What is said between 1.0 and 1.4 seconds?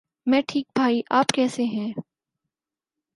آپ